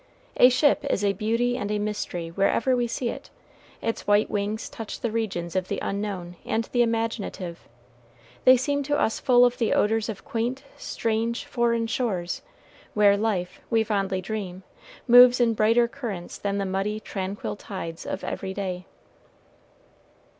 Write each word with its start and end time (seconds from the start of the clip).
A 0.37 0.49
ship 0.49 0.83
is 0.89 1.05
a 1.05 1.13
beauty 1.13 1.55
and 1.55 1.69
a 1.69 1.77
mystery 1.77 2.29
wherever 2.29 2.75
we 2.75 2.87
see 2.87 3.09
it: 3.09 3.29
its 3.83 4.07
white 4.07 4.31
wings 4.31 4.67
touch 4.67 4.99
the 5.01 5.11
regions 5.11 5.55
of 5.55 5.67
the 5.67 5.77
unknown 5.79 6.37
and 6.43 6.63
the 6.71 6.81
imaginative; 6.81 7.67
they 8.43 8.57
seem 8.57 8.81
to 8.81 8.97
us 8.99 9.19
full 9.19 9.45
of 9.45 9.59
the 9.59 9.75
odors 9.75 10.09
of 10.09 10.25
quaint, 10.25 10.63
strange, 10.75 11.45
foreign 11.45 11.85
shores, 11.85 12.41
where 12.95 13.15
life, 13.15 13.61
we 13.69 13.83
fondly 13.83 14.21
dream, 14.21 14.63
moves 15.07 15.39
in 15.39 15.53
brighter 15.53 15.87
currents 15.87 16.39
than 16.39 16.57
the 16.57 16.65
muddy, 16.65 16.99
tranquil 16.99 17.55
tides 17.55 18.03
of 18.03 18.23
every 18.23 18.55
day. 18.55 18.87